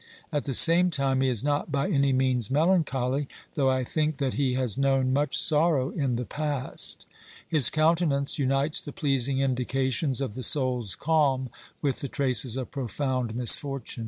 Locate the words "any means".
1.87-2.49